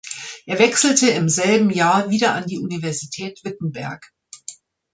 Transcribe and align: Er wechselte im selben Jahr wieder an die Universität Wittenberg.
Er 0.47 0.57
wechselte 0.57 1.11
im 1.11 1.29
selben 1.29 1.69
Jahr 1.69 2.09
wieder 2.09 2.33
an 2.33 2.47
die 2.47 2.57
Universität 2.57 3.41
Wittenberg. 3.43 4.11